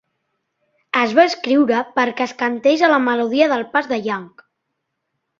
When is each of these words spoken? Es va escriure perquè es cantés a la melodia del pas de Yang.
Es 1.01 1.11
va 1.17 1.25
escriure 1.31 1.81
perquè 1.99 2.25
es 2.25 2.33
cantés 2.39 2.85
a 2.87 2.89
la 2.93 2.97
melodia 3.03 3.49
del 3.51 3.65
pas 3.75 3.91
de 3.93 4.01
Yang. 4.07 4.25